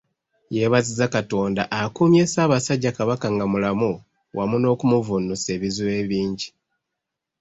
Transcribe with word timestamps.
Yeebazizza 0.55 1.07
Katonda 1.15 1.63
akuumye 1.81 2.23
Ssaabasajja 2.25 2.91
Kabaka 2.97 3.27
nga 3.35 3.45
mulamu 3.51 3.91
wamu 4.37 4.55
n'okumuvvunusa 4.59 5.47
ebizibu 5.55 5.91
ebingi. 6.01 6.49